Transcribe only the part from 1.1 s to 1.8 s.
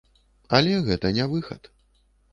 не выхад.